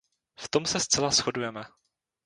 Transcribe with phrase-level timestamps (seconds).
[0.39, 1.63] V tom se zcela shodujeme.